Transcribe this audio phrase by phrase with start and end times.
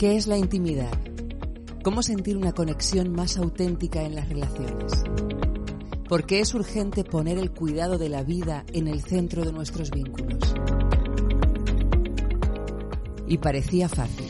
[0.00, 0.98] ¿Qué es la intimidad?
[1.84, 5.04] ¿Cómo sentir una conexión más auténtica en las relaciones?
[6.08, 9.90] ¿Por qué es urgente poner el cuidado de la vida en el centro de nuestros
[9.90, 10.54] vínculos?
[13.26, 14.26] Y parecía fácil.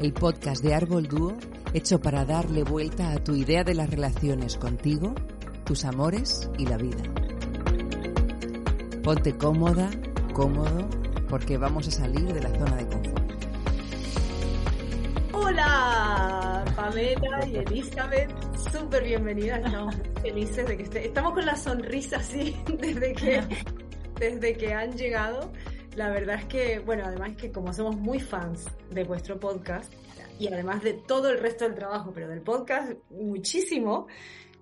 [0.00, 1.36] El podcast de Árbol Dúo
[1.72, 5.16] hecho para darle vuelta a tu idea de las relaciones contigo,
[5.64, 7.02] tus amores y la vida.
[9.02, 9.90] Ponte cómoda,
[10.32, 10.88] cómodo,
[11.28, 13.23] porque vamos a salir de la zona de confort.
[15.46, 18.30] Hola, Pamela y Elizabeth,
[18.72, 21.06] súper bienvenidas, estamos felices de que esté.
[21.06, 23.42] Estamos con la sonrisa así desde que,
[24.18, 25.52] desde que han llegado.
[25.96, 29.92] La verdad es que, bueno, además es que como somos muy fans de vuestro podcast
[30.38, 34.06] y además de todo el resto del trabajo, pero del podcast muchísimo,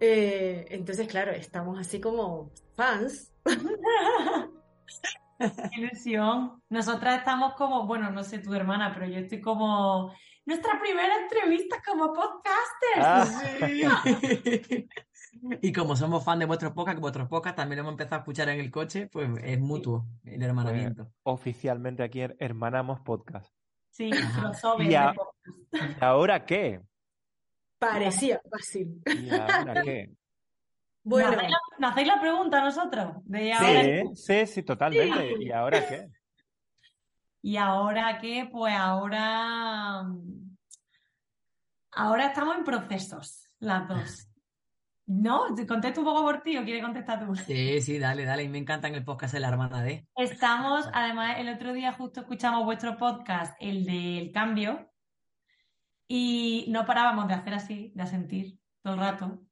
[0.00, 3.32] eh, entonces claro, estamos así como fans.
[5.38, 6.60] Qué ilusión.
[6.70, 10.12] Nosotras estamos como, bueno, no sé tu hermana, pero yo estoy como
[10.44, 12.98] nuestra primera entrevista como podcasters.
[12.98, 14.04] Ah.
[15.62, 18.60] y como somos fan de vuestros podcasts, vuestros podcasts también hemos empezado a escuchar en
[18.60, 21.04] el coche, pues es mutuo el hermanamiento.
[21.04, 23.52] Pues, oficialmente aquí hermanamos podcast.
[23.90, 24.90] Sí, crossover.
[24.90, 25.14] ¿Y, a,
[25.72, 26.80] ¿Y ahora qué?
[27.78, 29.02] Parecía fácil.
[29.06, 30.10] ¿Y ahora qué?
[31.04, 33.08] Bueno, ¿Nos hacéis, la, ¿nos hacéis la pregunta a nosotros?
[33.24, 33.52] De
[34.14, 35.34] sí, sí, sí, totalmente.
[35.40, 36.08] ¿Y ahora qué?
[37.42, 38.48] ¿Y ahora qué?
[38.50, 40.06] Pues ahora.
[41.90, 44.28] Ahora estamos en procesos, las dos.
[45.06, 45.46] ¿No?
[45.66, 47.34] ¿Contesto un poco por ti o quieres contestar tú?
[47.34, 48.44] Sí, sí, dale, dale.
[48.44, 50.06] Y me encanta en el podcast de la hermana de.
[50.14, 54.88] Estamos, además, el otro día justo escuchamos vuestro podcast, el del cambio,
[56.06, 59.42] y no parábamos de hacer así, de sentir todo el rato.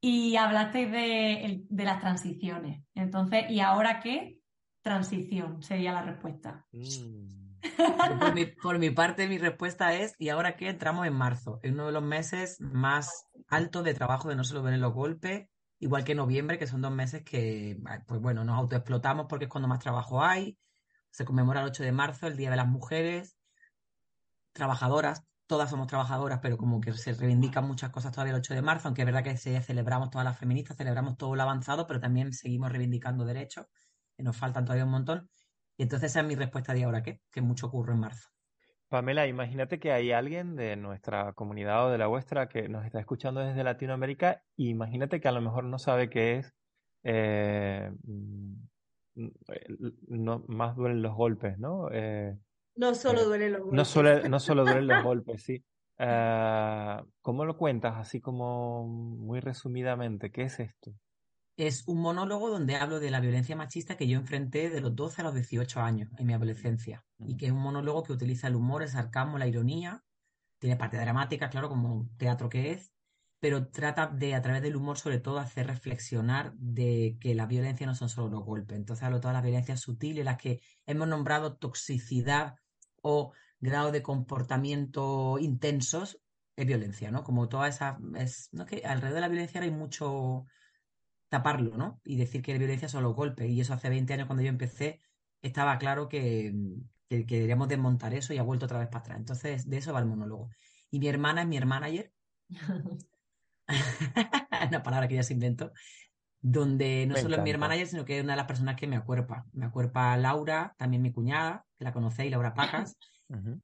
[0.00, 2.84] Y hablasteis de, de las transiciones.
[2.94, 4.40] Entonces, ¿y ahora qué?
[4.84, 6.64] Transición sería la respuesta.
[6.70, 7.44] Mm.
[8.62, 10.68] Por, mi, parte, mi respuesta es, ¿y ahora qué?
[10.68, 14.62] Entramos en marzo, en uno de los meses más altos de trabajo de no solo
[14.62, 19.26] ver los golpes, igual que noviembre, que son dos meses que, pues bueno, nos autoexplotamos
[19.26, 20.58] porque es cuando más trabajo hay.
[21.10, 23.38] Se conmemora el 8 de marzo, el Día de las Mujeres,
[24.52, 28.62] trabajadoras, todas somos trabajadoras, pero como que se reivindican muchas cosas todavía el 8 de
[28.62, 32.00] marzo, aunque es verdad que se celebramos todas las feministas, celebramos todo lo avanzado, pero
[32.00, 33.66] también seguimos reivindicando derechos
[34.16, 35.30] que nos faltan todavía un montón.
[35.76, 38.28] Y entonces esa es mi respuesta de ahora qué, que mucho ocurre en marzo.
[38.88, 43.00] Pamela, imagínate que hay alguien de nuestra comunidad o de la vuestra que nos está
[43.00, 46.54] escuchando desde Latinoamérica y imagínate que a lo mejor no sabe qué es,
[47.02, 47.90] eh,
[49.14, 51.88] no, más duelen los golpes, ¿no?
[51.92, 52.36] Eh,
[52.76, 53.76] no solo eh, duelen los golpes.
[53.76, 55.64] No solo, no solo duelen los golpes, sí.
[57.20, 60.30] ¿Cómo lo cuentas así como muy resumidamente?
[60.30, 60.92] ¿Qué es esto?
[61.56, 65.20] Es un monólogo donde hablo de la violencia machista que yo enfrenté de los 12
[65.20, 67.04] a los 18 años en mi adolescencia.
[67.18, 70.04] Y que es un monólogo que utiliza el humor, el sarcasmo, la ironía.
[70.58, 72.92] Tiene parte dramática, claro, como teatro que es.
[73.38, 77.86] Pero trata de, a través del humor, sobre todo, hacer reflexionar de que la violencia
[77.86, 78.76] no son solo los golpes.
[78.76, 82.56] Entonces hablo de todas las violencias sutiles, las que hemos nombrado toxicidad
[83.02, 86.20] o grado de comportamiento intensos,
[86.56, 87.22] es violencia, ¿no?
[87.22, 87.98] Como toda esa.
[88.16, 88.64] Es, ¿no?
[88.64, 90.46] que alrededor de la violencia hay mucho
[91.34, 92.00] taparlo, ¿no?
[92.04, 93.50] Y decir que la violencia son los golpes.
[93.50, 95.00] Y eso hace 20 años cuando yo empecé,
[95.42, 96.54] estaba claro que,
[97.08, 99.18] que, que deberíamos desmontar eso y ha vuelto otra vez para atrás.
[99.18, 100.48] Entonces, de eso va el monólogo.
[100.90, 102.12] Y mi hermana es mi manager.
[104.68, 105.72] una palabra que ya se inventó.
[106.40, 108.96] Donde no solo es mi manager, sino que es una de las personas que me
[108.96, 109.44] acuerpa.
[109.52, 112.96] Me acuerpa Laura, también mi cuñada, que la conocéis, Laura Pacas.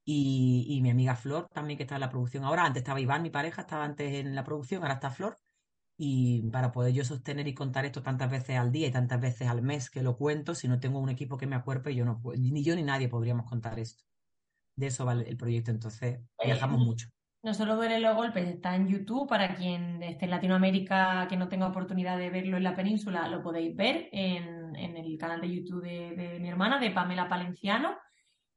[0.04, 2.64] y, y, mi amiga Flor, también que está en la producción ahora.
[2.64, 5.36] Antes estaba Iván, mi pareja, estaba antes en la producción, ahora está Flor
[6.02, 9.48] y para poder yo sostener y contar esto tantas veces al día y tantas veces
[9.48, 12.22] al mes que lo cuento, si no tengo un equipo que me acuerpe, yo no
[12.38, 14.02] ni yo ni nadie podríamos contar esto.
[14.76, 17.08] De eso va el proyecto, entonces viajamos mucho.
[17.42, 21.48] No solo duele los golpes, está en YouTube, para quien esté en Latinoamérica que no
[21.50, 25.54] tenga oportunidad de verlo en la península, lo podéis ver en, en el canal de
[25.54, 27.94] YouTube de, de mi hermana, de Pamela Palenciano.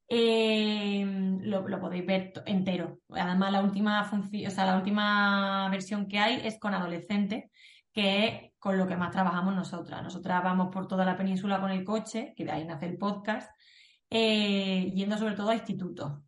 [0.08, 1.06] Eh,
[1.42, 3.00] lo, podéis ver entero.
[3.10, 7.46] Además, la última o sea, la última versión que hay es con adolescentes,
[7.92, 10.04] que es con lo que más trabajamos nosotras.
[10.04, 13.50] Nosotras vamos por toda la península con el coche, que de ahí nace el podcast,
[14.10, 16.20] eh, yendo sobre todo a institutos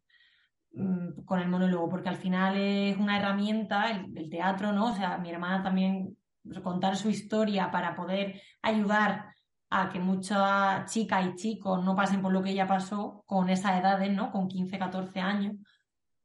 [0.72, 4.88] mm, con el monólogo, porque al final es una herramienta, el, teatro, ¿no?
[4.92, 9.35] O sea, mi hermana también pues, contar su historia para poder ayudar
[9.78, 13.78] a que muchas chicas y chicos no pasen por lo que ella pasó con esas
[13.80, 14.32] edades, ¿no?
[14.32, 15.56] Con 15, 14 años.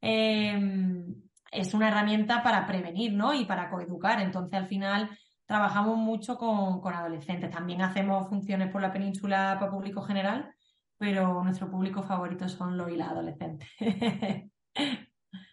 [0.01, 1.15] Em,
[1.51, 3.35] es una herramienta para prevenir, ¿no?
[3.35, 4.21] Y para coeducar.
[4.21, 5.11] Entonces, al final,
[5.47, 7.51] trabajamos mucho con, adolescentes.
[7.51, 10.55] También hacemos funciones por la península para público general,
[10.97, 13.69] pero nuestro público favorito son los y las adolescentes.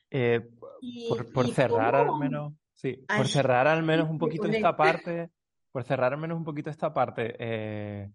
[0.10, 0.40] Eh,
[1.34, 5.32] por, cerrar al menos, sí, por cerrar al menos un poquito esta parte,
[5.78, 8.12] por cerrar al menos un poquito esta parte, eh,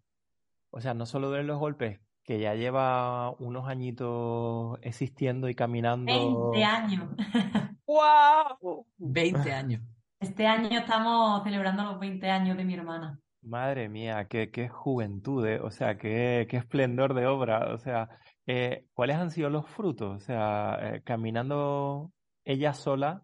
[0.70, 6.50] o sea, no solo de los golpes, que ya lleva unos añitos existiendo y caminando.
[6.50, 7.08] 20 años.
[7.86, 8.84] ¡Wow!
[8.98, 9.80] 20 años.
[10.18, 13.20] Este año estamos celebrando los 20 años de mi hermana.
[13.42, 17.72] Madre mía, qué, qué juventud, eh, o sea, qué, qué esplendor de obra.
[17.72, 18.08] O sea,
[18.44, 20.16] eh, ¿cuáles han sido los frutos?
[20.16, 22.10] O sea, caminando
[22.44, 23.22] ella sola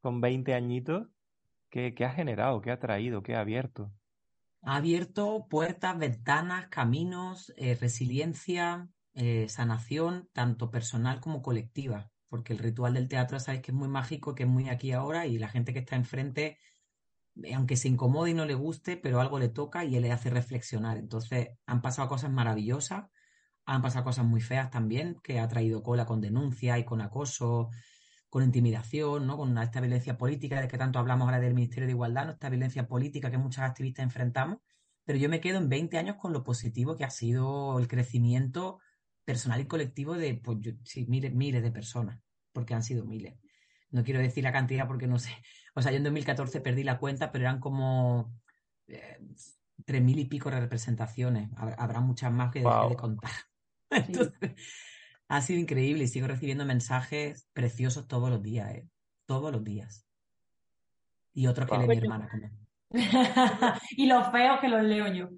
[0.00, 1.06] con 20 añitos,
[1.70, 2.60] ¿Qué, ha generado?
[2.60, 3.22] ¿Qué ha traído?
[3.22, 3.92] ¿Qué ha abierto?
[4.62, 12.10] Ha abierto puertas, ventanas, caminos, eh, resiliencia, eh, sanación, tanto personal como colectiva.
[12.28, 15.26] Porque el ritual del teatro, sabes que es muy mágico, que es muy aquí ahora,
[15.26, 16.58] y la gente que está enfrente,
[17.42, 20.12] eh, aunque se incomode y no le guste, pero algo le toca y él le
[20.12, 20.96] hace reflexionar.
[20.96, 23.06] Entonces, han pasado cosas maravillosas,
[23.66, 27.70] han pasado cosas muy feas también, que ha traído cola con denuncia y con acoso
[28.36, 29.38] con intimidación, ¿no?
[29.38, 32.32] con esta violencia política de que tanto hablamos ahora del Ministerio de Igualdad, ¿no?
[32.32, 34.58] esta violencia política que muchas activistas enfrentamos,
[35.06, 38.78] pero yo me quedo en 20 años con lo positivo que ha sido el crecimiento
[39.24, 42.20] personal y colectivo de pues, sí, miles, miles de personas,
[42.52, 43.38] porque han sido miles.
[43.88, 45.30] No quiero decir la cantidad porque no sé.
[45.74, 48.34] O sea, yo en 2014 perdí la cuenta, pero eran como
[48.86, 49.18] eh,
[49.86, 51.48] tres mil y pico de representaciones.
[51.56, 53.30] Habrá, muchas más que de contar.
[53.90, 54.52] Entonces,
[55.28, 58.88] ha sido increíble y sigo recibiendo mensajes preciosos todos los días, ¿eh?
[59.26, 60.06] Todos los días.
[61.34, 62.28] Y otros que lee mi hermana.
[63.90, 65.28] y los feos que los leo yo.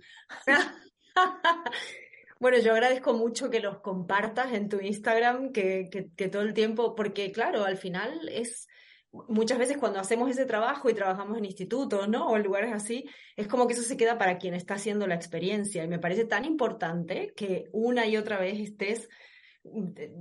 [2.40, 6.94] Bueno, yo agradezco mucho que los compartas en tu Instagram, que, que, todo el tiempo,
[6.94, 8.68] porque claro, al final es
[9.10, 12.28] muchas veces cuando hacemos ese trabajo y trabajamos en institutos, ¿no?
[12.28, 15.16] O en lugares así, es como que eso se queda para quien está haciendo la
[15.16, 15.82] experiencia.
[15.82, 19.08] Y me parece tan importante que una y otra vez estés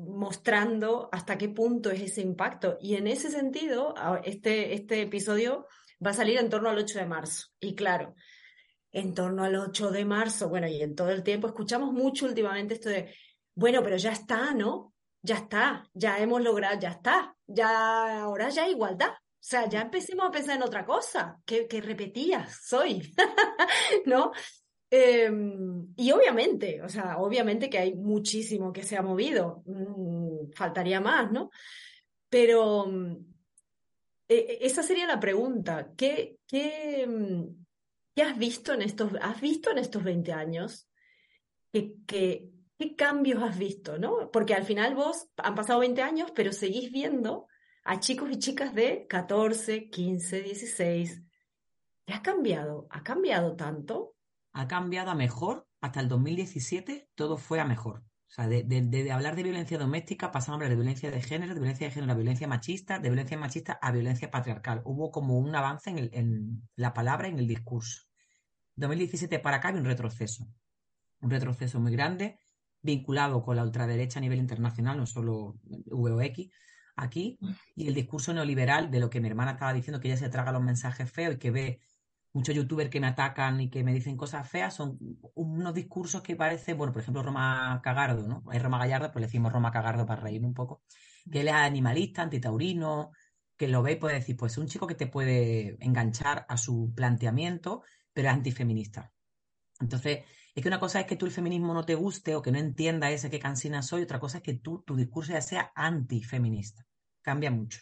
[0.07, 2.77] mostrando hasta qué punto es ese impacto.
[2.81, 5.67] Y en ese sentido, este, este episodio
[6.05, 7.47] va a salir en torno al 8 de marzo.
[7.59, 8.15] Y claro,
[8.91, 12.75] en torno al 8 de marzo, bueno, y en todo el tiempo escuchamos mucho últimamente
[12.75, 13.13] esto de,
[13.55, 14.93] bueno, pero ya está, ¿no?
[15.21, 19.09] Ya está, ya hemos logrado, ya está, ya ahora ya igualdad.
[19.09, 21.81] O sea, ya empecemos a pensar en otra cosa, que, que
[22.61, 23.13] soy,
[24.05, 24.31] ¿no?
[24.89, 31.01] Em, y obviamente, o sea, obviamente que hay muchísimo que se ha movido, mm, faltaría
[31.01, 31.49] más, ¿no?
[32.29, 33.15] Pero mm,
[34.29, 35.93] e, e, esa sería la pregunta.
[35.97, 37.65] ¿Qué, qué, mm,
[38.15, 40.87] ¿qué, has visto en estos, has visto en estos 20 años?
[41.71, 44.31] ¿Qué, qué, qué cambios has visto, no?
[44.31, 47.47] Porque al final vos han pasado 20 años, pero seguís viendo
[47.83, 51.23] a chicos y chicas de 14, 15, 16.
[52.05, 52.87] ¿Qué ha cambiado?
[52.89, 54.16] ¿Ha cambiado tanto?
[54.57, 55.67] Ha cambiado a mejor.
[55.81, 57.99] Hasta el 2017 todo fue a mejor.
[57.99, 61.59] O sea, de, hablar de violencia doméstica pasamos a hablar de violencia de género, de
[61.59, 64.81] violencia de género a violencia machista, de violencia machista a violencia patriarcal.
[64.83, 68.01] Hubo como un avance en, la palabra en el discurso.
[68.75, 70.47] 2017 para acá había un retroceso.
[71.21, 72.39] Un retroceso muy grande,
[72.81, 76.49] vinculado con la ultraderecha a nivel internacional, no solo VOX,
[76.95, 77.39] aquí,
[77.75, 80.51] y el discurso neoliberal de lo que mi hermana estaba diciendo, que ella se traga
[80.51, 81.79] los mensajes feos y que ve
[82.33, 84.97] muchos youtubers que me atacan y que me dicen cosas feas son
[85.33, 88.43] unos discursos que parece, bueno, por ejemplo, Roma Cagardo, ¿no?
[88.49, 90.83] Hay Roma Gallardo, pues le decimos Roma Cagardo para reír un poco,
[91.31, 93.11] que él es animalista, antitaurino,
[93.57, 96.57] que lo ve y puede decir, pues es un chico que te puede enganchar a
[96.57, 99.11] su planteamiento, pero es antifeminista.
[99.79, 102.51] Entonces, es que una cosa es que tú el feminismo no te guste o que
[102.51, 105.71] no entienda ese que cansina soy, otra cosa es que tú, tu discurso ya sea
[105.75, 106.85] antifeminista.
[107.21, 107.81] Cambia mucho.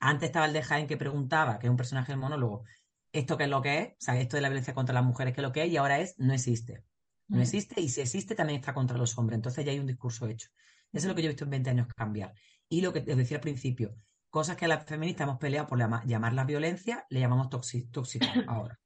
[0.00, 2.64] Antes estaba el de Jaén que preguntaba, que es un personaje del monólogo,
[3.12, 5.34] esto que es lo que es, o sea, esto de la violencia contra las mujeres
[5.34, 6.84] que es lo que es, y ahora es, no existe.
[7.28, 7.42] No mm.
[7.42, 9.36] existe, y si existe también está contra los hombres.
[9.36, 10.48] Entonces ya hay un discurso hecho.
[10.92, 12.34] Eso es lo que yo he visto en 20 años cambiar.
[12.68, 13.94] Y lo que te decía al principio,
[14.28, 18.02] cosas que a las feministas hemos peleado por llamarlas violencia, le llamamos tóxico
[18.48, 18.78] ahora.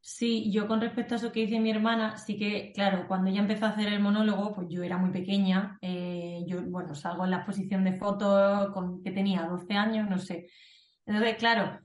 [0.00, 3.40] Sí, yo con respecto a eso que dice mi hermana, sí que, claro, cuando ella
[3.40, 5.78] empezó a hacer el monólogo, pues yo era muy pequeña.
[5.80, 10.18] Eh, yo, bueno, salgo en la exposición de fotos con que tenía 12 años, no
[10.18, 10.50] sé.
[11.06, 11.78] Entonces, claro,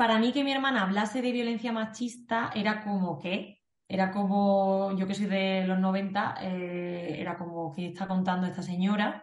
[0.00, 5.06] para mí que mi hermana hablase de violencia machista era como que, era como, yo
[5.06, 9.22] que soy de los 90, eh, era como que está contando esta señora.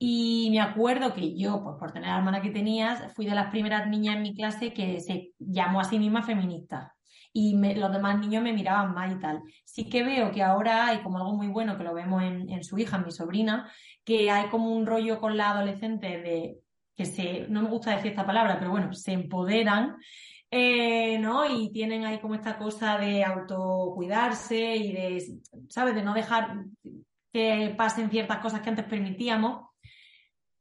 [0.00, 3.52] Y me acuerdo que yo, pues por tener la hermana que tenías, fui de las
[3.52, 6.96] primeras niñas en mi clase que se llamó a sí misma feminista
[7.32, 9.42] y los demás niños me miraban mal y tal.
[9.64, 12.78] Sí que veo que ahora hay como algo muy bueno, que lo vemos en, su
[12.78, 13.70] hija, mi sobrina,
[14.04, 16.58] que hay como un rollo con la adolescente de
[16.96, 19.96] que se, no me gusta decir esta palabra, pero bueno, se empoderan,
[20.50, 21.44] eh, ¿no?
[21.44, 25.94] Y tienen ahí como esta cosa de autocuidarse y de, ¿sabes?
[25.94, 26.64] De no dejar
[27.32, 29.66] que pasen ciertas cosas que antes permitíamos.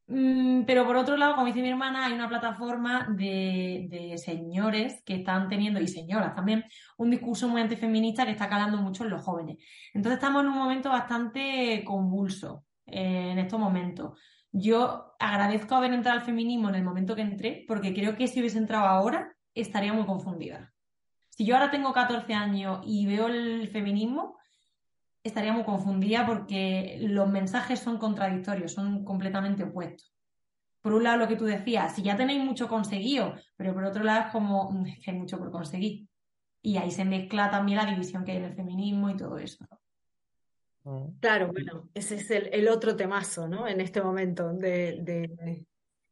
[0.07, 5.15] Mm, pero por otro lado, como dice mi hermana, hay una plataforma de, señores que
[5.15, 6.65] están teniendo, y señoras también,
[6.97, 9.57] un discurso muy antifeminista que está calando mucho en los jóvenes.
[9.93, 14.19] Entonces estamos en un momento bastante convulso eh, en estos momentos.
[14.57, 18.39] Yo agradezco haber entrado al feminismo en el momento que entré, porque creo que si
[18.39, 20.73] hubiese entrado ahora, estaría muy confundida.
[21.27, 24.37] Si yo ahora tengo 14 años y veo el feminismo,
[25.25, 30.15] estaría muy confundida porque los mensajes son contradictorios, son completamente opuestos.
[30.81, 34.05] Por un lado, lo que tú decías, si ya tenéis mucho conseguido, pero por otro
[34.05, 36.07] lado es como mm, que hay mucho por conseguir.
[36.61, 39.65] Y ahí se mezcla también la división que hay en el feminismo y todo eso.
[41.19, 43.67] Claro, bueno, ese es el, otro temazo, ¿no?
[43.67, 44.53] En este momento.
[44.53, 45.65] De,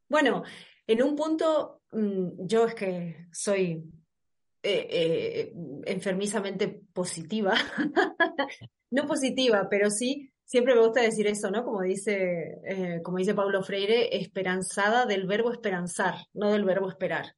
[0.09, 0.43] Bueno,
[0.87, 3.83] en un punto, mm, yo es que soy
[4.63, 5.53] eh, eh,
[5.85, 7.53] enfermizamente positiva
[8.93, 11.63] no positiva, pero sí, siempre me gusta decir eso, ¿no?
[11.63, 17.35] Como dice, eh, como dice Paulo Freire, esperanzada del verbo esperanzar, no del verbo esperar.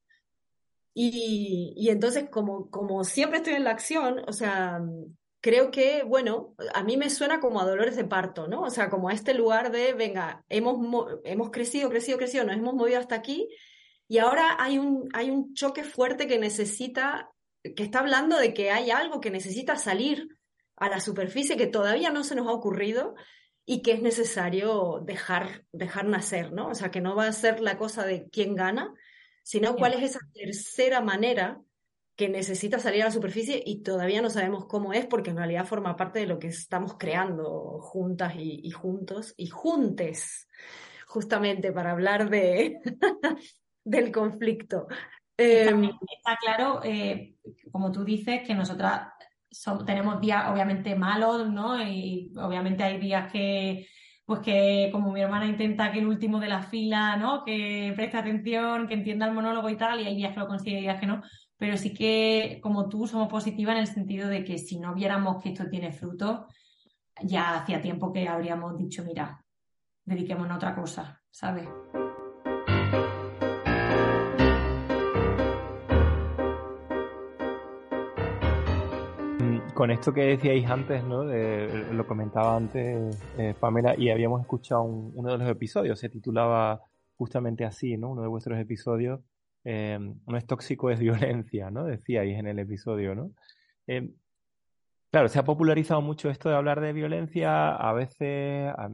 [0.93, 4.81] Y, y entonces, como, como siempre estoy en la acción, o sea,
[5.45, 8.61] creo que, bueno, a mí me suena como a dolores de parto, ¿no?
[8.61, 10.75] O sea, como a este lugar de, venga, hemos,
[11.23, 13.47] hemos crecido, crecido, crecido, nos hemos movido hasta aquí
[14.07, 17.29] y ahora hay un, hay un choque fuerte que necesita,
[17.61, 20.29] que está hablando de que hay algo que necesita salir
[20.77, 23.13] a la superficie que todavía no se nos ha ocurrido
[23.67, 26.69] y que es necesario dejar, dejar nacer, ¿no?
[26.69, 28.91] O sea, que no va a ser la cosa de quién gana,
[29.43, 31.61] sino cuál es esa tercera manera
[32.15, 35.65] que necesita salir a la superficie y todavía no sabemos cómo es porque en realidad
[35.65, 40.47] forma parte de lo que estamos creando juntas y, juntos y juntes,
[41.07, 42.79] justamente para hablar de,
[43.83, 44.87] del conflicto.
[45.37, 47.35] Em, está claro, eh,
[47.71, 49.09] como tú dices, que nosotras
[49.85, 51.81] tenemos días obviamente malos, ¿no?
[51.81, 53.87] Y obviamente hay días que,
[54.25, 57.43] pues que como mi hermana intenta que el último de la fila, ¿no?
[57.43, 60.79] Que preste atención, que entienda el monólogo y tal, y hay días que lo consigue
[60.79, 61.21] y días que no.
[61.57, 65.41] Pero sí que, como tú, somos positivas en el sentido de que si no viéramos
[65.41, 66.47] que esto tiene fruto,
[67.23, 69.43] ya hacía tiempo que habríamos dicho, mira,
[70.03, 71.67] dediquémonos a otra cosa, ¿sabes?
[79.75, 81.25] con esto que decíais antes, ¿no?
[81.25, 86.81] lo comentaba antes eh, Pamela y habíamos escuchado uno de los episodios, se titulaba
[87.17, 88.11] justamente así, ¿no?
[88.11, 89.19] Uno de vuestros episodios,
[89.65, 91.83] eh, no es tóxico, es violencia, ¿no?
[91.83, 93.31] Decíais en el episodio, ¿no?
[93.87, 94.09] Eh,
[95.11, 98.89] claro, se ha popularizado mucho esto de hablar de violencia, a veces a,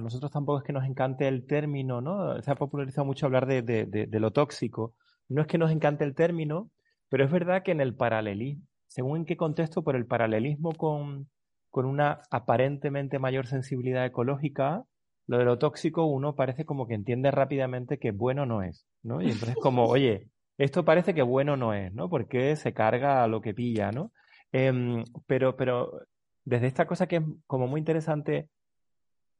[0.00, 2.42] nosotros tampoco es que nos encante el término, ¿no?
[2.42, 4.94] Se ha popularizado mucho hablar de, de lo tóxico.
[5.28, 6.70] No es que nos encante el término,
[7.08, 11.28] pero es verdad que en el paralelismo, según en qué contexto, por el paralelismo con,
[11.72, 14.84] una aparentemente mayor sensibilidad ecológica,
[15.26, 19.20] lo de lo tóxico uno parece como que entiende rápidamente que bueno no es, ¿no?
[19.20, 20.28] Y entonces como, oye,
[20.58, 22.08] esto parece que bueno no es, ¿no?
[22.08, 24.12] Porque se carga a lo que pilla, ¿no?
[24.52, 26.00] Em, pero, pero
[26.44, 28.48] desde esta cosa que es como muy interesante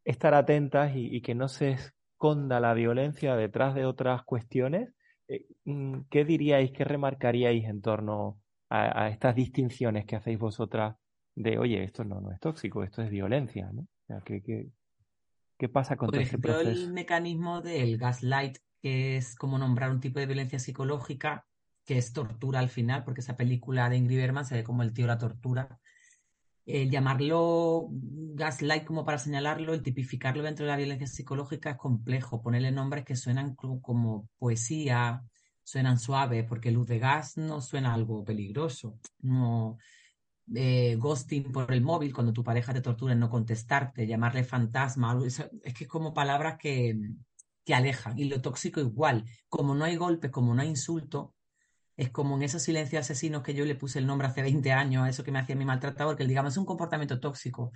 [0.05, 4.95] estar atentas y, que no se esconda la violencia detrás de otras cuestiones,
[5.29, 8.39] eh, mm, ¿qué diríais, qué remarcaríais en torno
[8.69, 10.97] a, estas distinciones que hacéis vosotras
[11.35, 13.87] de, oye, esto no, no es tóxico, esto es violencia, ¿no?
[14.25, 14.69] ¿qué, qué,
[15.69, 20.27] pasa con Por ejemplo, el mecanismo del gaslight, que es como nombrar un tipo de
[20.27, 21.47] violencia psicológica,
[21.85, 24.93] que es tortura al final, porque esa película de Ingrid Bergman se ve como el
[24.93, 25.81] tío la tortura.
[26.67, 32.43] El llamarlo gaslight como para señalarlo, el tipificarlo dentro de la violencia psicológica es complejo.
[32.43, 35.23] Ponerle nombres que suenan como poesía,
[35.63, 38.99] suenan suaves, porque luz de gas no suena algo peligroso.
[39.21, 39.79] No,
[40.55, 45.19] eh, ghosting por el móvil, cuando tu pareja te tortura en no contestarte, llamarle fantasma,
[45.25, 46.97] es que es como palabras que,
[47.65, 48.19] que alejan.
[48.19, 51.35] Y lo tóxico igual, como no hay golpes, como no hay insulto,
[51.97, 55.05] es como en esos silencios asesinos que yo le puse el nombre hace 20 años
[55.05, 57.73] a eso que me hacía mi maltratador, que digamos es un comportamiento tóxico.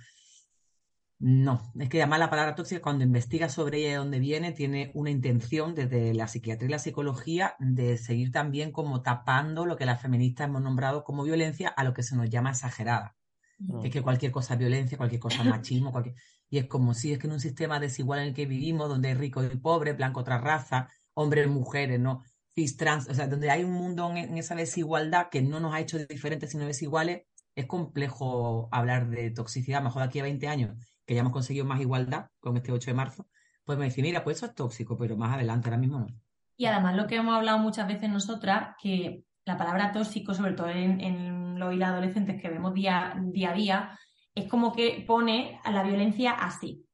[1.23, 4.53] No, es que además la palabra tóxica cuando investigas sobre ella y de dónde viene
[4.53, 9.77] tiene una intención desde la psiquiatría y la psicología de seguir también como tapando lo
[9.77, 13.15] que las feministas hemos nombrado como violencia a lo que se nos llama exagerada.
[13.59, 13.85] Mm.
[13.85, 16.15] Es que cualquier cosa es violencia, cualquier cosa es machismo, cualquier...
[16.49, 19.09] y es como si es que en un sistema desigual en el que vivimos, donde
[19.09, 22.23] hay rico y pobre, blanco otra raza, hombres, mujeres, ¿no?
[22.55, 25.81] Cis, trans, o sea, donde hay un mundo en, esa desigualdad que no nos ha
[25.81, 30.90] hecho diferentes sino desiguales, es complejo hablar de toxicidad, mejor de aquí a 20 años
[31.11, 33.27] que ya hemos conseguido más igualdad con este 8 de marzo,
[33.65, 36.07] pues me dice, mira, pues eso es tóxico, pero más adelante, ahora mismo no.
[36.55, 40.69] Y además lo que hemos hablado muchas veces nosotras, que la palabra tóxico, sobre todo
[40.69, 43.99] en, en los y adolescentes que vemos día, día a día,
[44.33, 46.85] es como que pone a la violencia así.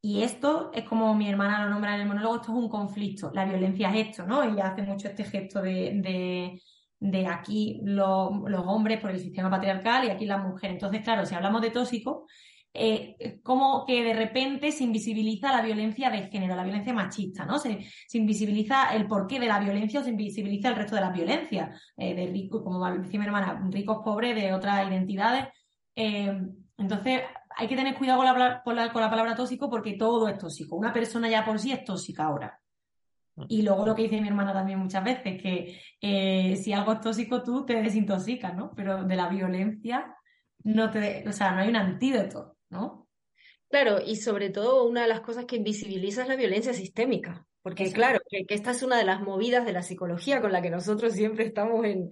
[0.00, 3.32] Y esto es como mi hermana lo nombra en el monólogo, esto es un conflicto.
[3.34, 4.44] La violencia es esto, ¿no?
[4.44, 6.60] Ella hace mucho este gesto de,
[7.00, 10.74] de, aquí los, los hombres por el sistema patriarcal y aquí las mujeres.
[10.74, 12.28] Entonces, claro, si hablamos de tóxico,
[12.80, 17.58] eh, como que de repente se invisibiliza la violencia de género, la violencia machista, ¿no?
[17.58, 21.92] Se, invisibiliza el porqué de la violencia o se invisibiliza el resto de las violencias,
[21.96, 25.48] eh, de ricos, como decía mi hermana, ricos, pobres, de otras identidades.
[25.96, 26.40] Eh,
[26.76, 27.22] entonces,
[27.56, 30.38] hay que tener cuidado con la, con, la, con la, palabra tóxico porque todo es
[30.38, 30.76] tóxico.
[30.76, 32.60] Una persona ya por sí es tóxica ahora.
[33.34, 33.44] Mm.
[33.48, 37.42] Y luego lo que dice mi hermana también muchas veces, que si algo es tóxico
[37.42, 38.70] tú te desintoxicas, ¿no?
[38.76, 40.14] Pero de la violencia
[40.62, 42.57] no te, o sea, no hay un antídoto.
[42.70, 43.08] ¿No?
[43.68, 47.92] Claro, y sobre todo una de las cosas que invisibiliza es la violencia sistémica, porque
[47.92, 51.12] claro, que, esta es una de las movidas de la psicología con la que nosotros
[51.12, 52.08] siempre estamos en,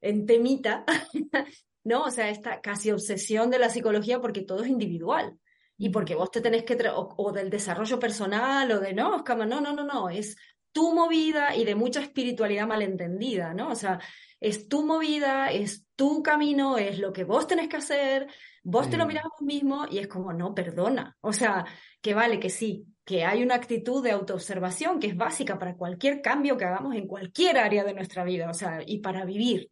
[0.00, 0.84] en temita,
[1.84, 2.02] ¿no?
[2.02, 5.38] O sea, esta casi obsesión de la psicología porque todo es individual
[5.78, 9.60] y porque vos te tenés que, o, del desarrollo personal o de, no, no, no,
[9.60, 10.36] no, no, es
[10.72, 13.70] tu movida y de mucha espiritualidad malentendida, ¿no?
[13.70, 13.98] O sea,
[14.40, 18.26] es tu movida, es tu camino, es lo que vos tenés que hacer,
[18.64, 21.16] Vos te lo miras a vos mismo y es como, no, perdona.
[21.20, 21.64] O sea,
[22.00, 26.22] que vale, que sí, que hay una actitud de autoobservación que es básica para cualquier
[26.22, 29.70] cambio que hagamos en cualquier área de nuestra vida, o sea, y para vivir.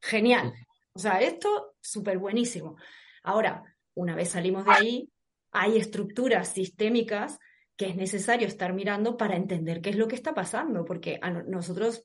[0.00, 0.52] Genial.
[0.92, 2.76] O sea, esto súper buenísimo.
[3.22, 3.62] Ahora,
[3.94, 5.10] una vez salimos de ahí,
[5.52, 7.38] hay estructuras sistémicas
[7.76, 11.30] que es necesario estar mirando para entender qué es lo que está pasando, porque a
[11.30, 12.04] nosotros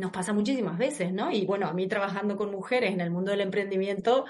[0.00, 1.30] nos pasa muchísimas veces, ¿no?
[1.30, 4.24] Y bueno, a mí trabajando con mujeres en el mundo del emprendimiento,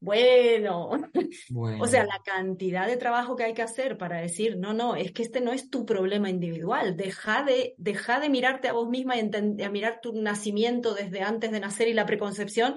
[0.00, 0.90] bueno.
[1.80, 5.12] o sea, la cantidad de trabajo que hay que hacer para decir, no, no, es
[5.12, 9.16] que este no es tu problema individual, deja de, deja de mirarte a vos misma
[9.16, 12.74] y a mirar tu nacimiento desde antes de nacer y la preconcepción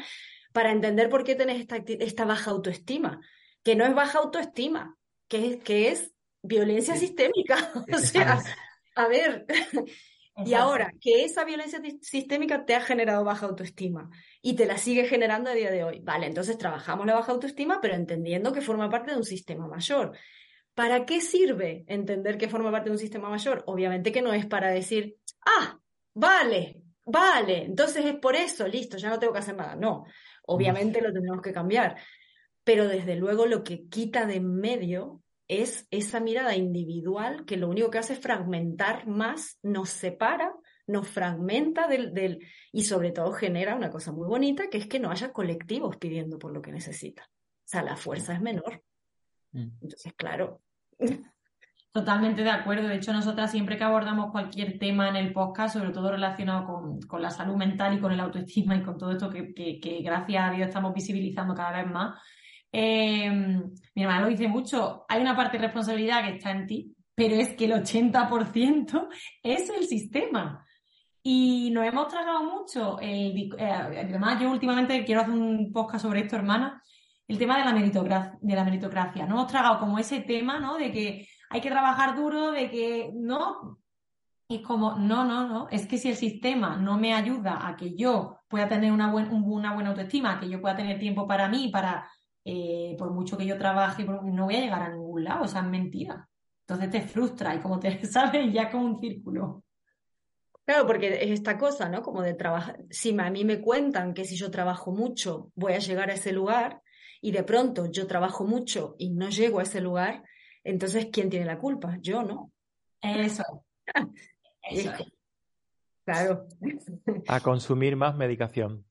[0.54, 3.20] para entender por qué tenés esta, esta baja autoestima,
[3.62, 7.72] que no es baja autoestima, que es, que es violencia sistémica.
[7.94, 8.42] o sea,
[8.96, 9.46] a ver,
[10.46, 14.10] y ahora que esa violencia sistémica te ha generado baja autoestima
[14.42, 17.80] y te la sigue generando a día de hoy, vale, entonces trabajamos la baja autoestima,
[17.82, 20.16] pero entendiendo que forma parte de un sistema mayor.
[20.76, 23.64] ¿Para qué sirve entender que forma parte de un sistema mayor?
[23.66, 25.80] Obviamente que no es para decir, ah,
[26.14, 29.76] vale, vale, entonces es por eso, listo, ya no tengo que hacer nada.
[29.76, 30.06] No,
[30.44, 31.98] obviamente lo tenemos que cambiar.
[32.64, 37.70] Pero desde luego lo que quita de en medio es esa mirada individual que lo
[37.70, 40.54] único que hace es fragmentar más, nos separa,
[40.88, 42.40] nos fragmenta del, del,
[42.72, 46.38] y sobre todo genera una cosa muy bonita, que es que no haya colectivos pidiendo
[46.38, 47.24] por lo que necesita.
[47.24, 48.84] O sea, la fuerza es menor.
[49.52, 49.70] Mm.
[49.82, 50.62] Entonces, claro.
[51.92, 52.88] Totalmente de acuerdo.
[52.88, 57.02] De hecho, nosotras siempre que abordamos cualquier tema en el podcast, sobre todo relacionado con,
[57.02, 60.02] con la salud mental y con el autoestima y con todo esto que, que, que
[60.02, 62.20] gracias a Dios estamos visibilizando cada vez más,
[62.80, 63.32] eh,
[63.96, 67.34] mi hermana lo dice mucho, hay una parte de responsabilidad que está en ti, pero
[67.34, 69.08] es que el 80%
[69.42, 70.64] es el sistema.
[71.24, 76.36] Y nos hemos tragado mucho, eh, además yo últimamente quiero hacer un podcast sobre esto,
[76.36, 76.84] hermana,
[77.28, 79.26] el tema de la meritocracia, de.
[79.26, 80.78] Nos hemos tragado como ese tema, ¿no?
[80.78, 83.80] De que hay que trabajar duro, de que no.
[84.48, 87.96] Y como, no, no, no, es que si el sistema no me ayuda a que
[87.96, 92.08] yo pueda tener una, una buena autoestima, que yo pueda tener tiempo para mí, para
[92.50, 95.60] eh, por mucho que yo trabaje, no voy a llegar a ningún lado, o sea,
[95.60, 96.30] es mentira.
[96.62, 99.66] Entonces te frustra y como te sabes, ya como un círculo.
[100.64, 102.02] Claro, porque es esta cosa, ¿no?
[102.02, 102.80] Como de trabajar.
[102.90, 106.32] Si a mí me cuentan que si yo trabajo mucho voy a llegar a ese
[106.32, 106.82] lugar
[107.20, 110.24] y de pronto yo trabajo mucho y no llego a ese lugar,
[110.64, 111.98] entonces ¿quién tiene la culpa?
[112.00, 112.54] Yo, ¿no?
[113.02, 113.44] Eso.
[114.72, 114.92] Eso
[116.06, 116.48] Claro.
[117.28, 118.87] A consumir más medicación.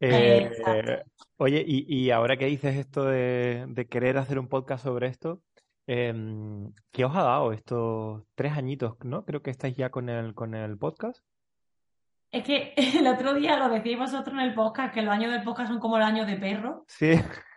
[0.00, 0.50] Eh,
[1.36, 5.42] oye, y, ahora que dices esto de, querer hacer un podcast sobre esto,
[5.86, 9.24] em, ¿qué os ha dado estos tres añitos, no?
[9.26, 11.22] Creo que estáis ya con el, con el podcast.
[12.32, 15.42] Es que el otro día lo decíais vosotros en el podcast, que los años del
[15.42, 16.84] podcast son como los años de perro.
[16.88, 17.12] Sí.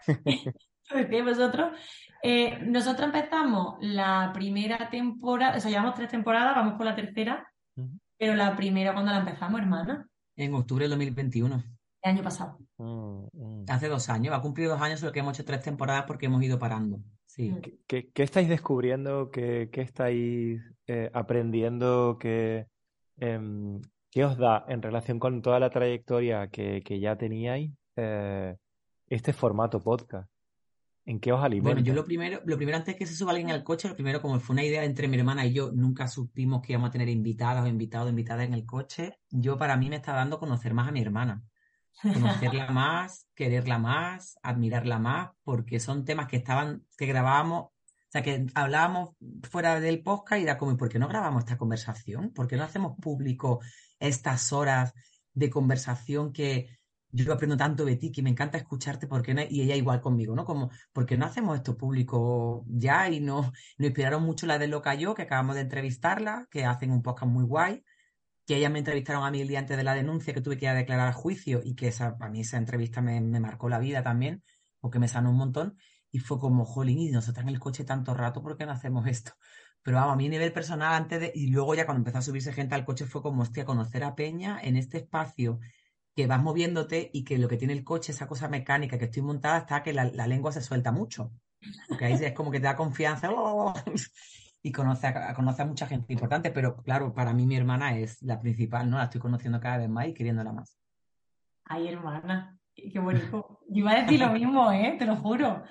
[0.89, 1.77] lo decíais vosotros.
[2.21, 7.47] Eh, nosotros empezamos la primera temporada, o sea, llevamos tres temporadas, vamos por la tercera,
[8.17, 10.08] pero la primera cuando la empezamos, hermana.
[10.36, 11.63] En octubre del 2021.
[12.04, 12.60] El año pasado.
[12.78, 13.66] Mm, mm.
[13.70, 16.26] Hace dos años, va a cumplir dos años, solo que hemos hecho tres temporadas porque
[16.28, 17.00] hemos ido parando.
[17.26, 17.50] Sí.
[17.50, 17.62] Mm.
[17.62, 19.32] ¿Qué, qué- qué estáis descubriendo?
[19.32, 22.18] ¿Qué, qué estáis eh, aprendiendo?
[22.20, 22.68] ¿Qué,
[23.18, 28.56] em, qué os da en relación con toda la trayectoria que, que ya teníais eh,
[29.08, 30.30] este formato podcast?
[31.06, 31.82] ¿En qué os Bueno, alimenta?
[31.82, 34.39] yo lo primero, lo primero antes que se suba alguien al coche, lo primero como
[34.39, 37.63] fue una idea entre mi hermana y yo, nunca supimos que íbamos a tener invitadas
[37.63, 39.20] o invitados, invitadas en el coche.
[39.30, 41.44] Yo para mí me está dando conocer más a mi hermana,
[42.01, 47.71] conocerla más, quererla más, admirarla más, porque son temas que estaban, que grabábamos, o
[48.10, 49.15] sea, que hablábamos
[49.49, 52.32] fuera del podcast y era como, ¿y por qué no grabamos esta conversación?
[52.34, 53.62] ¿Por qué no hacemos público
[53.99, 54.93] estas horas
[55.34, 56.77] de conversación que
[57.13, 59.41] yo aprendo tanto de ti, que me encanta escucharte, ¿por qué no?
[59.47, 60.45] Y ella igual conmigo, ¿no?
[60.45, 63.08] Como, ¿por qué no hacemos esto público ya?
[63.10, 63.45] Y nos,
[63.77, 67.32] nos inspiraron mucho la de Loca Yo, que acabamos de entrevistarla, que hacen un podcast
[67.32, 67.84] muy guay,
[68.45, 70.65] que ellas me entrevistaron a mí el día antes de la denuncia que tuve que
[70.65, 73.79] ir a declarar a juicio y que esa, a mí esa entrevista me, marcó la
[73.79, 74.43] vida también,
[74.79, 75.77] porque me sanó un montón.
[76.12, 79.08] Y fue como, jolín, y nosotros en el coche tanto rato, ¿por qué no hacemos
[79.08, 79.34] esto?
[79.82, 81.32] Pero vamos, a a nivel personal antes de...
[81.34, 84.15] Y luego ya cuando empezó a subirse gente al coche fue como, hostia, conocer a
[84.15, 85.60] Peña en este espacio
[86.15, 89.23] que vas moviéndote y que lo que tiene el coche, esa cosa mecánica que estoy
[89.23, 91.32] montada, está que la, la lengua se suelta mucho.
[91.88, 93.29] Porque ahí es como que te da confianza
[94.63, 96.49] y conoce a, conoce a mucha gente importante.
[96.49, 98.97] Pero claro, para mí mi hermana es la principal, ¿no?
[98.97, 100.80] La estoy conociendo cada vez más y queriéndola más.
[101.65, 103.60] Ay, hermana, qué bonito.
[103.69, 104.95] Yo iba a decir lo mismo, ¿eh?
[104.97, 105.63] Te lo juro.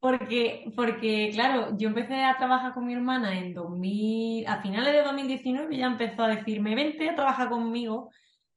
[0.00, 5.02] Porque, porque, claro, yo empecé a trabajar con mi hermana en 2000, a finales de
[5.02, 8.10] 2019, ella empezó a decirme, vente a trabajar conmigo.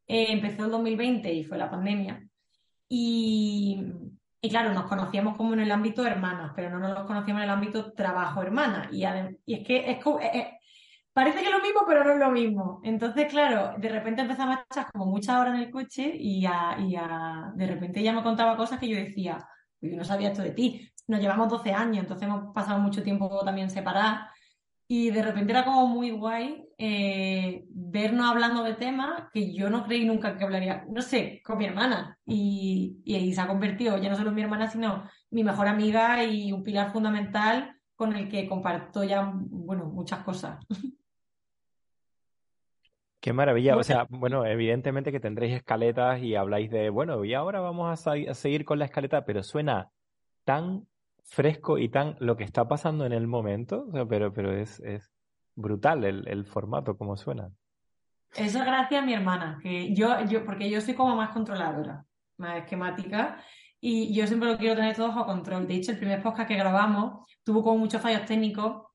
[0.07, 2.23] Eh, empezó el 2020 y fue la pandemia.
[2.87, 3.81] Y,
[4.41, 7.49] y claro, nos conocíamos como en el ámbito hermanas, pero no nos conocíamos en el
[7.55, 8.89] ámbito trabajo hermana.
[8.91, 9.03] Y,
[9.45, 10.59] y es que es, eh, eh,
[11.13, 12.81] parece que es lo mismo, pero no es lo mismo.
[12.83, 16.77] Entonces, claro, de repente empezamos a echar como muchas horas en el coche y, a,
[16.79, 19.47] y a- de repente ella me contaba cosas que yo decía,
[19.81, 20.89] "Uy, yo no sabía esto de ti.
[21.07, 24.29] Nos llevamos 12 años, entonces hemos pasado mucho tiempo también separadas.
[24.93, 29.85] Y de repente era como muy guay eh, vernos hablando de temas que yo no
[29.85, 32.19] creí nunca que hablaría, no sé, con mi hermana.
[32.25, 36.21] Y, y se ha convertido ya no solo en mi hermana, sino mi mejor amiga
[36.25, 40.59] y un pilar fundamental con el que comparto ya, bueno, muchas cosas.
[43.21, 43.77] Qué maravilla.
[43.77, 48.11] O sea, bueno, evidentemente que tendréis escaletas y habláis de, bueno, y ahora vamos a,
[48.11, 49.89] a seguir con la escaleta, pero suena
[50.43, 50.85] tan
[51.31, 54.81] fresco y tan lo que está pasando en el momento, o sea, pero, pero es,
[54.81, 55.09] es
[55.55, 57.49] brutal el, el formato, como suena.
[58.35, 62.03] Eso es gracias a mi hermana, que yo, yo, porque yo soy como más controladora,
[62.37, 63.41] más esquemática,
[63.79, 65.67] y yo siempre lo quiero tener todo bajo control.
[65.67, 68.87] De hecho, el primer podcast que grabamos tuvo como muchos fallos técnicos,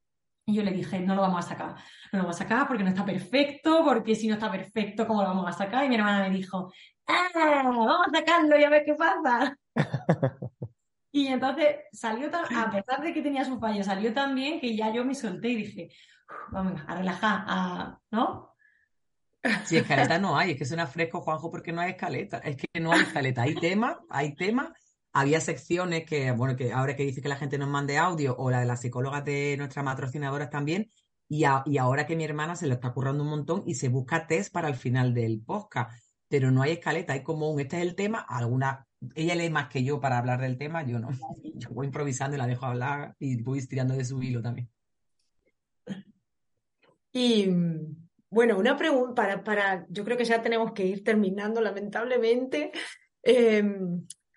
[0.44, 1.74] y yo le dije, no lo vamos a sacar,
[2.12, 5.22] no lo vamos a sacar porque no está perfecto, porque si no está perfecto, ¿cómo
[5.22, 5.86] lo vamos a sacar?
[5.86, 6.70] Y mi hermana me dijo,
[7.06, 7.62] ¡ah!
[7.64, 9.56] Vamos a sacarlo y a ver qué pasa.
[11.16, 14.76] Y entonces salió tan, a pesar de que tenía sus fallos, salió tan bien que
[14.76, 15.88] ya yo me solté y dije,
[16.28, 18.54] "Uf, vamos a relajar, ¿no?
[19.64, 22.36] Si escaleta no hay, es que suena fresco, Juanjo, porque no hay escaleta.
[22.38, 23.42] Es que no hay escaleta.
[23.42, 24.74] Hay tema, hay tema.
[25.14, 28.50] Había secciones que, bueno, que ahora que dice que la gente nos mande audio, o
[28.50, 30.92] la de las psicólogas de nuestras patrocinadoras también,
[31.30, 34.26] y, y ahora que mi hermana se lo está currando un montón y se busca
[34.26, 35.98] test para el final del podcast,
[36.28, 39.68] pero no hay escaleta, hay como un, este es el tema, alguna, ella lee más
[39.68, 41.08] que yo para hablar del tema, yo no,
[41.54, 44.68] yo voy improvisando y la dejo hablar y voy estirando de su hilo también.
[47.12, 47.48] Y
[48.28, 52.72] bueno, una pregunta para, para, yo creo que ya tenemos que ir terminando, lamentablemente.
[53.28, 53.60] Eh,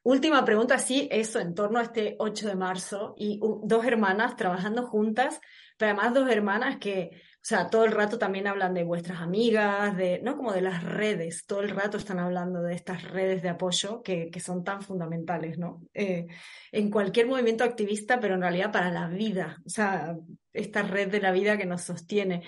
[0.03, 4.85] última pregunta, sí, eso, en torno a este 8 de marzo y dos hermanas trabajando
[4.87, 5.39] juntas,
[5.77, 9.95] pero además dos hermanas que, o sea, todo el rato también hablan de vuestras amigas,
[9.95, 10.35] de, ¿no?
[10.35, 14.29] Como de las redes, todo el rato están hablando de estas redes de apoyo que,
[14.29, 15.81] que son tan fundamentales, ¿no?
[15.93, 16.27] Eh,
[16.71, 20.15] en cualquier movimiento activista, pero en realidad para la vida, o sea,
[20.51, 22.43] esta red de la vida que nos sostiene.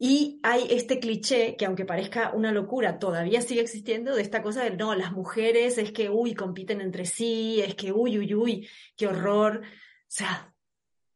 [0.00, 4.62] Y hay este cliché que aunque parezca una locura, todavía sigue existiendo de esta cosa
[4.62, 8.68] de no, las mujeres es que, uy, compiten entre sí, es que, uy, uy, uy,
[8.96, 9.62] qué horror.
[9.64, 10.54] O sea,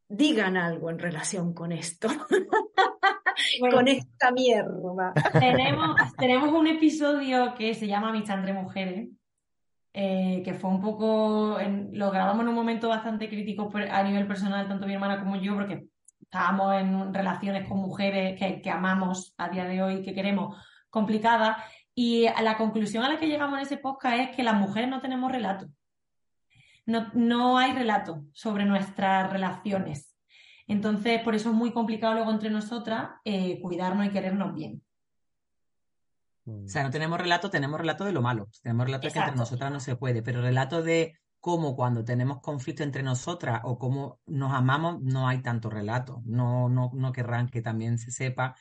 [0.08, 2.08] digan algo en relación con esto,
[3.60, 5.14] Bueno, con esta mierda.
[5.32, 9.08] tenemos, tenemos un episodio que se llama Amistad entre Mujeres,
[9.94, 14.26] eh, que fue un poco, en- lo grabamos en un momento bastante crítico a nivel
[14.26, 15.84] personal, tanto mi hermana como yo, porque
[16.32, 20.56] estábamos en relaciones con mujeres que, que amamos a día de hoy, que queremos,
[20.88, 21.58] complicadas.
[21.94, 25.02] Y la conclusión a la que llegamos en ese podcast es que las mujeres no
[25.02, 25.66] tenemos relato.
[26.86, 30.16] No, no hay relato sobre nuestras relaciones.
[30.66, 34.82] Entonces, por eso es muy complicado luego entre nosotras eh, cuidarnos y querernos bien.
[36.46, 38.48] O sea, no tenemos relato, tenemos relato de lo malo.
[38.62, 42.40] Tenemos relato de que entre nosotras no se puede, pero relato de cómo cuando tenemos
[42.40, 46.22] conflicto entre nosotras o cómo nos amamos, no hay tanto relato.
[46.24, 48.56] No, no, no querrán que también se sepa.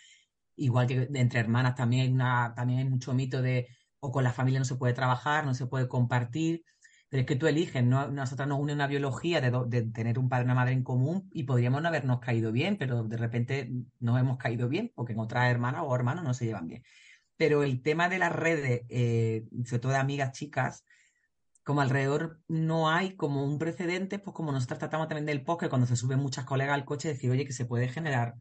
[0.56, 3.68] Igual que entre hermanas también hay, una, también hay mucho mito de
[4.00, 6.66] o con la familia no se puede trabajar, no se puede compartir.
[7.10, 8.08] Pero es que tú eliges, ¿no?
[8.08, 11.30] nosotras nos une una biología de, de, tener un padre y una madre en común
[11.32, 15.20] y podríamos no habernos caído bien, pero de repente nos hemos caído bien porque en
[15.20, 16.84] otras hermanas o hermanos no se llevan bien.
[17.38, 20.84] Pero el tema de las redes, eh, sobre todo de amigas chicas,
[21.64, 25.88] como alrededor no hay como un precedente, pues como nosotros tratamos también del podcast, cuando
[25.88, 28.36] se suben muchas colegas al coche, decir, oye, que se puede generar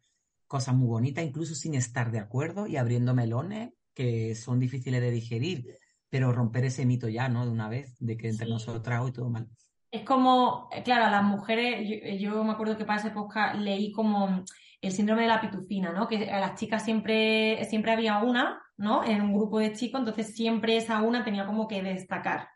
[0.46, 5.10] cosas muy bonitas, incluso sin estar de acuerdo y abriendo melones que son difíciles de
[5.10, 5.78] digerir,
[6.08, 7.44] pero romper ese mito ya, ¿no?
[7.44, 9.48] De una vez, de que entre nosotras hoy todo mal.
[9.90, 13.56] Es como, eh, claro, a las mujeres, yo, yo, me acuerdo que para ese podcast
[13.56, 14.44] leí como
[14.80, 16.08] el síndrome de la pitufina, ¿no?
[16.08, 19.04] Que a las chicas siempre, siempre había una, ¿no?
[19.04, 22.48] En un grupo de chicos, entonces siempre esa una tenía como que destacar.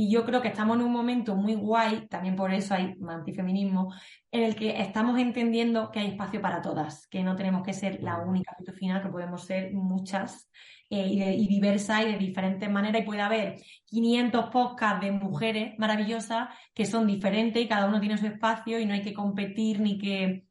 [0.00, 3.92] Y yo creo que estamos en un momento muy guay, también por eso hay antifeminismo,
[4.30, 8.00] en el que estamos entendiendo que hay espacio para todas, que no tenemos que ser
[8.00, 10.48] la única final, que podemos ser muchas
[10.88, 13.02] eh, y, diversas y de diferentes maneras.
[13.02, 13.56] Y puede haber
[13.86, 18.86] 500 podcasts de mujeres maravillosas que son diferentes y cada uno tiene su espacio y
[18.86, 20.46] no hay que competir ni que...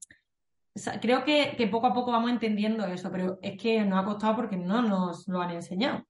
[1.01, 4.35] creo que, que poco a poco vamos entendiendo eso, pero es que nos ha costado
[4.35, 6.05] porque no nos lo han enseñado.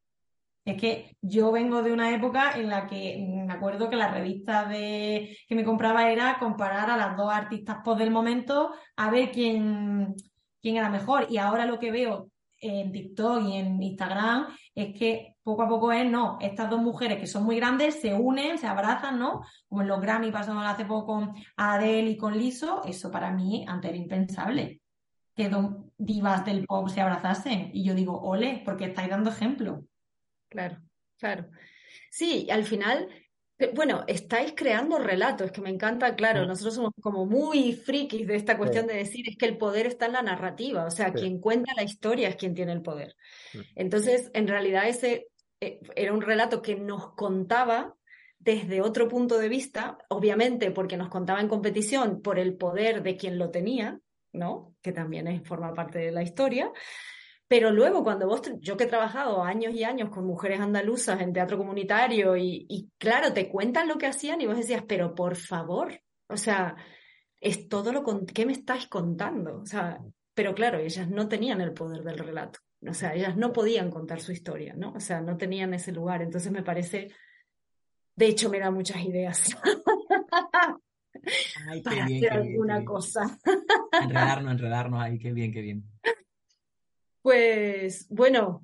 [0.67, 4.65] Es que yo vengo de una época en la que me acuerdo que la revista
[4.65, 9.31] de, que me compraba era comparar a las dos artistas post del momento a ver
[9.31, 10.13] quién,
[10.61, 11.27] quién era mejor.
[11.29, 15.93] Y ahora lo que veo en TikTok y en Instagram es que poco a poco
[15.93, 19.43] es, no, estas dos mujeres que son muy grandes se unen, se abrazan, ¿no?
[19.69, 23.63] Como en los Grammy pasó hace poco con Adele y con Liso, eso para mí
[23.69, 24.81] antes era impensable.
[25.33, 27.71] Que dos divas del pop se abrazasen.
[27.73, 29.85] Y yo digo, ole, porque estáis dando ejemplo.
[30.49, 30.81] Claro,
[31.17, 31.49] claro.
[32.09, 33.09] Sí, al final,
[33.73, 38.57] bueno, estáis creando relatos, que me encanta, claro, nosotros somos como muy frikis de esta
[38.57, 41.73] cuestión de decir es que el poder está en la narrativa, o sea, quien cuenta
[41.75, 43.15] la historia es quien tiene el poder.
[43.53, 43.59] Mm.
[43.75, 45.27] Entonces, en realidad ese
[45.59, 47.95] eh, era un relato que nos contaba
[48.39, 53.17] desde otro punto de vista, obviamente porque nos contaba en competición por el poder de
[53.17, 53.99] quien lo tenía,
[54.31, 54.75] ¿no?
[54.81, 56.71] Que también es, forma parte de la historia,
[57.47, 61.31] pero luego, cuando vos, yo que he trabajado años y años con mujeres andaluzas en
[61.31, 66.01] teatro comunitario y, claro, te cuentan lo que hacían y vos decías, pero por favor,
[66.27, 66.75] o sea,
[67.39, 69.61] es todo lo que me estáis contando.
[69.61, 69.97] O sea,
[70.33, 72.59] pero claro, ellas no tenían el poder del relato.
[72.85, 74.91] O sea, ellas no podían contar su historia, ¿no?
[74.93, 76.21] O sea, no tenían ese lugar.
[76.21, 77.07] Entonces me parece,
[78.15, 79.57] de hecho, me da muchas ideas.
[81.69, 83.39] Ay, para hacer alguna cosa.
[84.01, 85.85] Enredarnos, enredarnos ahí, qué bien, qué bien.
[87.27, 88.63] Pues bueno,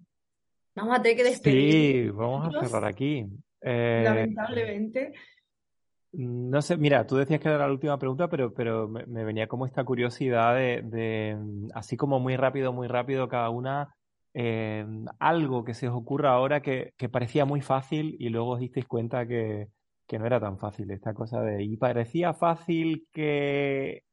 [0.73, 2.06] vamos a tener que despedir.
[2.06, 3.26] Sí, vamos a cerrar aquí.
[3.60, 5.12] Eh, lamentablemente.
[6.13, 9.65] No sé, mira, tú decías que era la última pregunta, pero, pero me, venía como
[9.65, 11.38] esta curiosidad de,
[11.73, 13.93] así como muy rápido, muy rápido cada una,
[14.34, 14.86] eh,
[15.19, 19.28] algo que se os ocurra ahora que, parecía muy fácil y luego os disteis cuenta
[19.28, 19.67] que,
[20.08, 24.04] que no era tan fácil, esta cosa de, y parecía fácil que...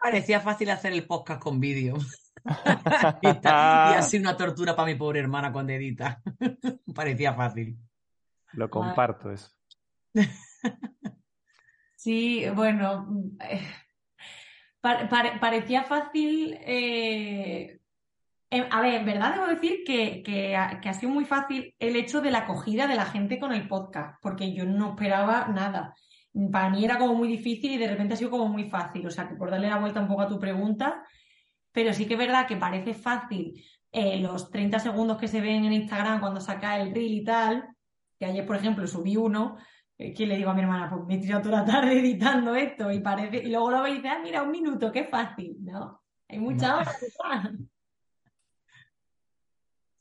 [0.00, 1.96] Parecía fácil hacer el podcast con vídeo.
[3.22, 6.22] y, así una tortura para mi pobre hermana cuando edita.
[6.94, 7.78] Parecía fácil.
[8.52, 9.50] Lo comparto eso.
[11.98, 13.08] Sí, bueno,
[13.40, 13.66] eh,
[15.40, 16.56] parecía fácil.
[16.60, 17.80] Eh,
[18.48, 22.20] eh, a ver, en verdad debo decir que, que, ha sido muy fácil el hecho
[22.20, 25.94] de la acogida de la gente con el podcast, porque yo no esperaba nada.
[26.52, 29.06] Para mí era como muy difícil y de repente ha sido como muy fácil.
[29.06, 31.02] O sea, que por darle la vuelta un poco a tu pregunta,
[31.72, 35.64] pero sí que es verdad que parece fácil eh, los 30 segundos que se ven
[35.64, 37.68] en Instagram cuando saca el reel y tal,
[38.18, 39.56] que ayer, por ejemplo, subí uno,
[39.96, 42.54] eh, que le digo a mi hermana, pues me he tirado toda la tarde editando
[42.54, 45.56] esto y parece, y luego lo ve y dice, ah, mira, un minuto, qué fácil,
[45.60, 46.02] ¿no?
[46.28, 46.92] Hay mucha hora.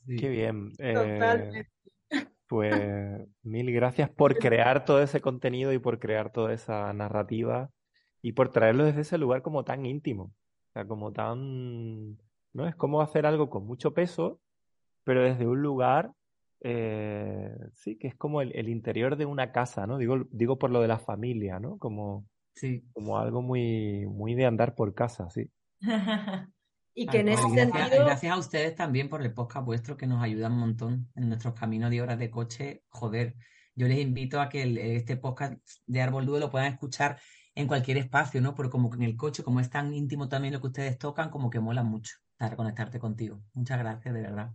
[0.05, 0.71] Qué bien.
[0.77, 1.65] Eh,
[2.47, 2.71] pues
[3.43, 7.69] mil gracias por crear todo ese contenido y por crear toda esa narrativa
[8.21, 10.33] y por traerlo desde ese lugar como tan íntimo
[10.75, 12.17] sea, como tan,
[12.53, 12.67] ¿no?
[12.67, 14.39] Es como hacer algo con mucho peso,
[15.03, 16.11] pero desde un lugar,
[16.61, 19.97] eh, sí, que es como el, interior de una casa, ¿no?
[19.97, 21.77] Digo, digo por lo de la familia, ¿no?
[21.77, 22.83] Como, sí.
[22.93, 25.49] como algo muy, muy de andar por casa, sí.
[26.97, 29.97] Y que en Tal ese gracias, sentido, gracias a ustedes también por el podcast vuestro
[29.97, 32.83] que nos ayuda un montón en nuestros caminos de horas de coche.
[32.89, 33.35] Joder,
[33.75, 35.55] yo les invito a que el- este podcast
[35.85, 37.19] de Árbol Dúo lo puedan escuchar
[37.53, 38.55] en cualquier espacio, ¿no?
[38.55, 41.29] Porque como que en el coche, como es tan íntimo también lo que ustedes tocan,
[41.29, 43.41] como que mola mucho para conectarte contigo.
[43.53, 44.51] Muchas gracias, de verdad.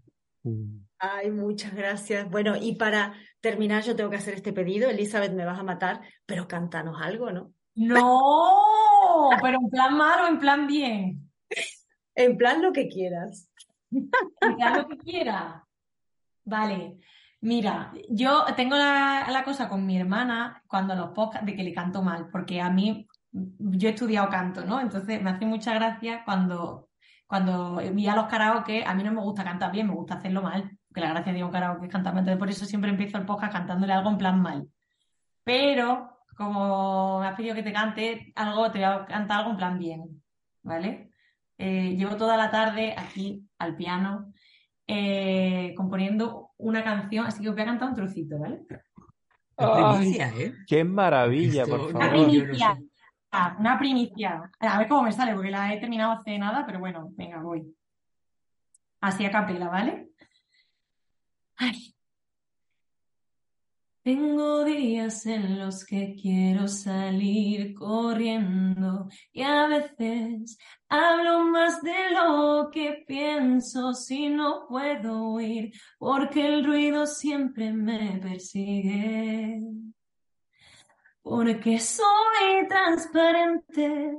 [0.98, 2.30] Ay, muchas gracias.
[2.30, 4.88] Bueno, y para terminar, yo tengo que hacer este pedido.
[4.88, 7.52] Elizabeth, me vas a matar, pero cántanos algo, ¿no?
[7.74, 11.30] No, pero en plan mal o en plan bien.
[12.20, 13.50] En plan, lo que quieras.
[14.62, 15.66] Haz lo que quiera.
[16.44, 16.98] Vale.
[17.40, 21.72] Mira, yo tengo la, la cosa con mi hermana cuando los podcasts de que le
[21.72, 24.78] canto mal, porque a mí, yo he estudiado canto, ¿no?
[24.80, 26.90] Entonces me hace mucha gracia cuando,
[27.26, 30.42] cuando vi a los karaoke, a mí no me gusta cantar bien, me gusta hacerlo
[30.42, 33.24] mal, porque la gracia de un karaoke es cantar entonces por eso siempre empiezo el
[33.24, 34.68] podcast cantándole algo en plan mal.
[35.42, 39.56] Pero, como me has pedido que te cante algo, te voy a cantar algo en
[39.56, 40.22] plan bien,
[40.62, 41.09] ¿vale?
[41.62, 44.32] Eh, llevo toda la tarde aquí al piano
[44.86, 48.62] eh, componiendo una canción, así que os voy a cantar un trocito, ¿vale?
[49.54, 50.54] Primicia, ¿eh?
[50.66, 52.16] qué maravilla, Esto por Una favor.
[52.16, 52.78] no primicia,
[53.58, 54.50] una primicia.
[54.58, 57.76] A ver cómo me sale, porque la he terminado hace nada, pero bueno, venga, voy.
[59.02, 60.08] Así a capela, ¿vale?
[61.58, 61.89] Ay.
[64.02, 70.56] Tengo días en los que quiero salir corriendo y a veces
[70.88, 78.18] hablo más de lo que pienso si no puedo huir porque el ruido siempre me
[78.22, 79.60] persigue.
[81.20, 84.16] Porque soy transparente,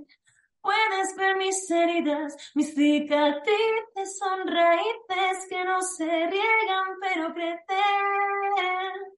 [0.61, 9.11] puedes ver mis heridas, mis cicatrices son raíces que no se riegan pero crecen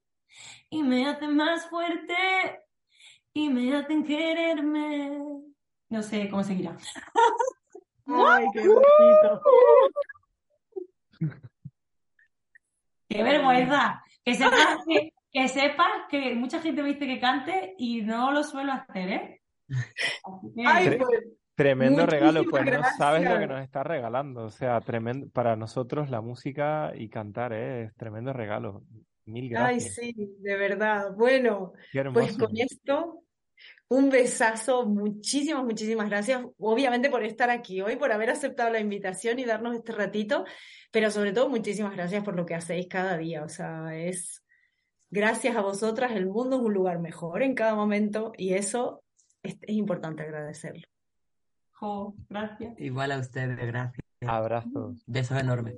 [0.70, 2.16] y me hacen más fuerte
[3.34, 5.18] y me hacen quererme.
[5.90, 6.76] No sé cómo seguirá.
[8.06, 9.42] Ay, qué bonito.
[13.10, 14.04] ¡Qué vergüenza!
[14.26, 18.44] Que sepas que, que sepas que mucha gente me dice que cante y no lo
[18.44, 19.42] suelo hacer, ¿eh?
[20.56, 21.10] Que- Ay, pues,
[21.56, 24.46] Tremendo regalo, pues no sabes lo que nos está regalando.
[24.46, 27.84] O sea, tremendo, para nosotros la música y cantar ¿eh?
[27.84, 28.82] es tremendo regalo.
[29.26, 29.96] Mil Ay, gracias.
[29.96, 31.12] sí, de verdad.
[31.16, 31.74] Bueno,
[32.14, 33.24] pues con esto,
[33.88, 34.86] un besazo.
[34.86, 36.44] Muchísimas, muchísimas gracias.
[36.58, 40.46] Obviamente por estar aquí hoy, por haber aceptado la invitación y darnos este ratito,
[40.92, 43.44] pero sobre todo muchísimas gracias por lo que hacéis cada día.
[43.44, 44.44] O sea, es
[45.10, 49.04] gracias a vosotras, el mundo es un lugar mejor en cada momento y eso
[49.44, 50.88] es, es importante agradecerlo.
[51.72, 52.80] Jo, gracias.
[52.80, 54.06] Igual a ustedes, gracias.
[54.22, 55.04] Abrazos.
[55.06, 55.76] Besos enormes.